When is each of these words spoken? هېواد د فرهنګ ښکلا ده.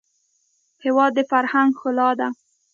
هېواد 0.83 1.11
د 1.15 1.19
فرهنګ 1.31 1.69
ښکلا 1.79 2.09
ده. 2.19 2.27